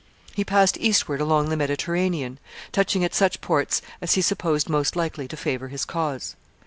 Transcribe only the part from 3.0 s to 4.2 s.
at such ports as